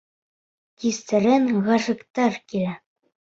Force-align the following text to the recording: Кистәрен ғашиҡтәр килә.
Кистәрен 0.83 1.45
ғашиҡтәр 1.67 2.41
килә. 2.55 2.75